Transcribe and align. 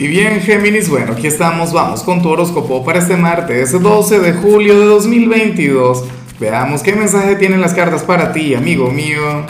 Y 0.00 0.06
bien, 0.06 0.40
Géminis, 0.40 0.88
bueno, 0.88 1.12
aquí 1.12 1.26
estamos, 1.26 1.74
vamos 1.74 2.02
con 2.04 2.22
tu 2.22 2.30
horóscopo 2.30 2.82
para 2.82 3.00
este 3.00 3.18
martes 3.18 3.78
12 3.78 4.20
de 4.20 4.32
julio 4.32 4.80
de 4.80 4.86
2022. 4.86 6.04
Veamos 6.40 6.82
qué 6.82 6.94
mensaje 6.94 7.36
tienen 7.36 7.60
las 7.60 7.74
cartas 7.74 8.02
para 8.04 8.32
ti, 8.32 8.54
amigo 8.54 8.90
mío. 8.90 9.44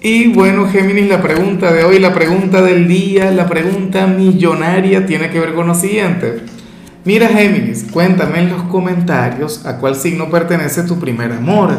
Y 0.00 0.28
bueno, 0.28 0.68
Géminis, 0.68 1.08
la 1.08 1.20
pregunta 1.20 1.72
de 1.72 1.82
hoy, 1.82 1.98
la 1.98 2.14
pregunta 2.14 2.62
del 2.62 2.86
día, 2.86 3.32
la 3.32 3.48
pregunta 3.48 4.06
millonaria 4.06 5.04
tiene 5.04 5.30
que 5.30 5.40
ver 5.40 5.52
con 5.54 5.66
lo 5.66 5.74
siguiente. 5.74 6.42
Mira, 7.04 7.26
Géminis, 7.26 7.86
cuéntame 7.90 8.38
en 8.38 8.50
los 8.50 8.62
comentarios 8.62 9.66
a 9.66 9.78
cuál 9.78 9.96
signo 9.96 10.30
pertenece 10.30 10.84
tu 10.84 11.00
primer 11.00 11.32
amor. 11.32 11.76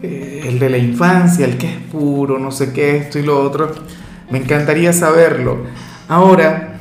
Eh, 0.00 0.44
el 0.46 0.60
de 0.60 0.70
la 0.70 0.78
infancia, 0.78 1.44
el 1.44 1.58
que 1.58 1.66
es 1.66 1.76
puro, 1.90 2.38
no 2.38 2.52
sé 2.52 2.72
qué, 2.72 2.98
esto 2.98 3.18
y 3.18 3.24
lo 3.24 3.40
otro. 3.42 3.74
Me 4.30 4.38
encantaría 4.38 4.92
saberlo. 4.92 5.64
Ahora, 6.06 6.73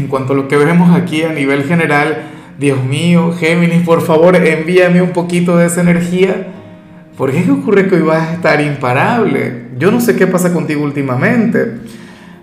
en 0.00 0.08
cuanto 0.08 0.32
a 0.32 0.36
lo 0.36 0.48
que 0.48 0.56
vemos 0.56 0.96
aquí 0.98 1.22
a 1.22 1.32
nivel 1.32 1.64
general, 1.64 2.22
Dios 2.58 2.82
mío, 2.84 3.32
Géminis, 3.38 3.82
por 3.84 4.02
favor, 4.02 4.34
envíame 4.36 5.02
un 5.02 5.10
poquito 5.10 5.56
de 5.56 5.66
esa 5.66 5.82
energía. 5.82 6.48
¿Por 7.16 7.32
qué 7.32 7.50
ocurre 7.50 7.86
que 7.86 7.96
hoy 7.96 8.02
vas 8.02 8.28
a 8.28 8.34
estar 8.34 8.60
imparable? 8.60 9.66
Yo 9.78 9.90
no 9.90 10.00
sé 10.00 10.16
qué 10.16 10.26
pasa 10.26 10.52
contigo 10.52 10.82
últimamente. 10.82 11.76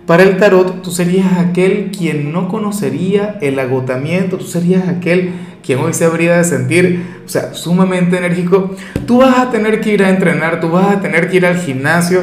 Para 0.06 0.22
el 0.22 0.38
tarot, 0.38 0.82
tú 0.82 0.90
serías 0.90 1.36
aquel 1.38 1.90
quien 1.96 2.32
no 2.32 2.48
conocería 2.48 3.38
el 3.42 3.58
agotamiento, 3.58 4.38
tú 4.38 4.44
serías 4.44 4.88
aquel 4.88 5.32
quien 5.62 5.80
hoy 5.80 5.92
se 5.92 6.04
habría 6.04 6.38
de 6.38 6.44
sentir, 6.44 7.04
o 7.26 7.28
sea, 7.28 7.54
sumamente 7.54 8.16
enérgico. 8.16 8.74
Tú 9.06 9.18
vas 9.18 9.38
a 9.38 9.50
tener 9.50 9.80
que 9.80 9.92
ir 9.92 10.02
a 10.02 10.10
entrenar, 10.10 10.60
tú 10.60 10.70
vas 10.70 10.96
a 10.96 11.00
tener 11.00 11.28
que 11.28 11.36
ir 11.38 11.46
al 11.46 11.58
gimnasio, 11.58 12.22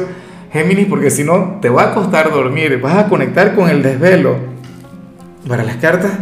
Géminis, 0.52 0.86
porque 0.86 1.10
si 1.10 1.24
no, 1.24 1.58
te 1.60 1.68
va 1.68 1.90
a 1.90 1.94
costar 1.94 2.30
dormir, 2.30 2.80
vas 2.80 2.96
a 2.96 3.08
conectar 3.08 3.54
con 3.54 3.68
el 3.68 3.82
desvelo 3.82 4.55
para 5.48 5.64
las 5.64 5.76
cartas, 5.76 6.12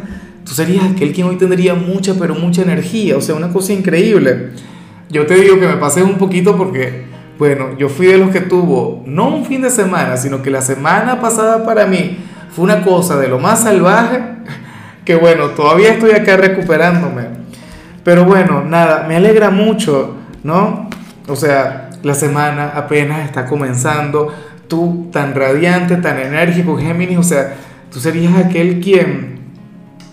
tú 0.44 0.52
serías 0.52 0.84
aquel 0.84 1.12
quien 1.12 1.26
hoy 1.26 1.36
tendría 1.36 1.74
mucha, 1.74 2.14
pero 2.18 2.34
mucha 2.34 2.62
energía, 2.62 3.16
o 3.16 3.20
sea, 3.20 3.34
una 3.34 3.52
cosa 3.52 3.72
increíble. 3.72 4.50
Yo 5.10 5.26
te 5.26 5.34
digo 5.34 5.58
que 5.58 5.66
me 5.66 5.76
pasé 5.76 6.02
un 6.02 6.18
poquito 6.18 6.56
porque, 6.56 7.04
bueno, 7.38 7.76
yo 7.78 7.88
fui 7.88 8.06
de 8.06 8.18
los 8.18 8.30
que 8.30 8.40
tuvo, 8.40 9.02
no 9.06 9.28
un 9.28 9.44
fin 9.44 9.62
de 9.62 9.70
semana, 9.70 10.16
sino 10.16 10.42
que 10.42 10.50
la 10.50 10.60
semana 10.60 11.20
pasada 11.20 11.64
para 11.64 11.86
mí 11.86 12.18
fue 12.50 12.64
una 12.64 12.82
cosa 12.82 13.16
de 13.16 13.28
lo 13.28 13.38
más 13.38 13.62
salvaje, 13.62 14.20
que 15.04 15.14
bueno, 15.16 15.48
todavía 15.50 15.92
estoy 15.92 16.12
acá 16.12 16.36
recuperándome. 16.36 17.44
Pero 18.02 18.24
bueno, 18.24 18.62
nada, 18.64 19.06
me 19.08 19.16
alegra 19.16 19.50
mucho, 19.50 20.16
¿no? 20.42 20.90
O 21.26 21.36
sea, 21.36 21.90
la 22.02 22.14
semana 22.14 22.72
apenas 22.74 23.24
está 23.24 23.46
comenzando, 23.46 24.28
tú 24.68 25.08
tan 25.10 25.34
radiante, 25.34 25.96
tan 25.96 26.18
enérgico, 26.18 26.76
Géminis, 26.76 27.18
o 27.18 27.22
sea, 27.22 27.54
Tú 27.94 28.00
serías 28.00 28.34
aquel 28.34 28.80
quien, 28.80 29.36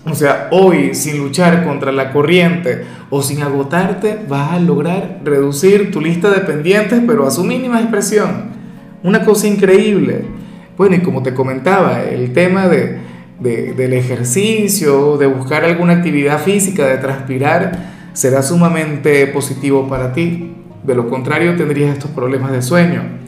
o 0.06 0.14
sea, 0.14 0.50
hoy 0.52 0.94
sin 0.94 1.18
luchar 1.18 1.66
contra 1.66 1.92
la 1.92 2.12
corriente 2.12 2.84
o 3.10 3.24
sin 3.24 3.42
agotarte, 3.42 4.20
vas 4.30 4.52
a 4.52 4.60
lograr 4.60 5.22
reducir 5.26 5.90
tu 5.90 6.00
lista 6.00 6.30
de 6.30 6.42
pendientes, 6.42 7.02
pero 7.08 7.26
a 7.26 7.32
su 7.32 7.44
mínima 7.44 7.80
expresión. 7.82 8.52
Una 9.02 9.26
cosa 9.26 9.48
increíble. 9.48 10.26
Bueno, 10.78 10.96
y 10.98 11.00
como 11.00 11.24
te 11.24 11.34
comentaba, 11.34 12.04
el 12.04 12.34
tema 12.34 12.68
de, 12.68 13.00
del 13.40 13.94
ejercicio, 13.94 15.18
de 15.18 15.26
buscar 15.26 15.66
alguna 15.66 15.94
actividad 15.94 16.40
física, 16.40 16.86
de 16.86 17.00
transpirar, 17.00 18.12
será 18.14 18.44
sumamente 18.44 19.26
positivo 19.26 19.90
para 19.90 20.14
ti. 20.14 20.54
De 20.84 20.94
lo 20.94 21.10
contrario, 21.10 21.56
tendrías 21.56 21.94
estos 21.94 22.12
problemas 22.12 22.52
de 22.52 22.62
sueño. 22.62 23.21